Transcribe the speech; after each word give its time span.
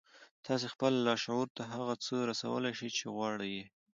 تاسې 0.45 0.65
خپل 0.73 0.93
لاشعور 1.07 1.47
ته 1.57 1.63
هغه 1.73 1.93
څه 2.05 2.15
رسولای 2.31 2.73
شئ 2.79 2.89
چې 2.97 3.05
غواړئ 3.15 3.49
يې. 3.57 3.65